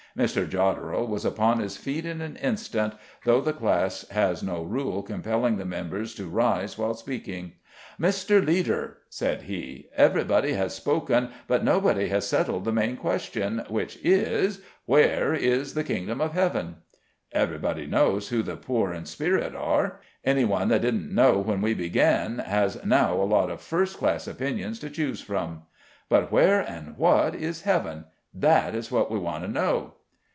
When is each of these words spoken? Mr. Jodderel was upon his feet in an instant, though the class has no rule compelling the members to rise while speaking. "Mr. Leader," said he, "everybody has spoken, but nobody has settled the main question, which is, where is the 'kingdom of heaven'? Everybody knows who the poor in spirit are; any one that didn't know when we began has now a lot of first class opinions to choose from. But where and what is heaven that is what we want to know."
Mr. 0.17 0.45
Jodderel 0.45 1.07
was 1.07 1.23
upon 1.23 1.59
his 1.61 1.77
feet 1.77 2.05
in 2.05 2.19
an 2.19 2.35
instant, 2.35 2.93
though 3.23 3.39
the 3.39 3.53
class 3.53 4.05
has 4.09 4.43
no 4.43 4.61
rule 4.61 5.01
compelling 5.03 5.55
the 5.55 5.63
members 5.63 6.13
to 6.15 6.25
rise 6.27 6.77
while 6.77 6.93
speaking. 6.93 7.53
"Mr. 7.97 8.45
Leader," 8.45 8.97
said 9.07 9.43
he, 9.43 9.87
"everybody 9.95 10.51
has 10.51 10.75
spoken, 10.75 11.29
but 11.47 11.63
nobody 11.63 12.09
has 12.09 12.27
settled 12.27 12.65
the 12.65 12.73
main 12.73 12.97
question, 12.97 13.63
which 13.69 13.97
is, 14.03 14.59
where 14.85 15.33
is 15.33 15.75
the 15.75 15.83
'kingdom 15.85 16.19
of 16.19 16.33
heaven'? 16.33 16.75
Everybody 17.31 17.85
knows 17.85 18.27
who 18.27 18.43
the 18.43 18.57
poor 18.57 18.91
in 18.91 19.05
spirit 19.05 19.55
are; 19.55 20.01
any 20.25 20.43
one 20.43 20.67
that 20.67 20.81
didn't 20.81 21.15
know 21.15 21.39
when 21.39 21.61
we 21.61 21.73
began 21.73 22.39
has 22.39 22.83
now 22.83 23.13
a 23.15 23.23
lot 23.23 23.49
of 23.49 23.61
first 23.61 23.97
class 23.97 24.27
opinions 24.27 24.77
to 24.79 24.89
choose 24.89 25.21
from. 25.21 25.61
But 26.09 26.33
where 26.33 26.59
and 26.59 26.97
what 26.97 27.33
is 27.33 27.61
heaven 27.61 28.03
that 28.33 28.75
is 28.75 28.91
what 28.91 29.09
we 29.09 29.17
want 29.17 29.45
to 29.45 29.49
know." 29.49 29.93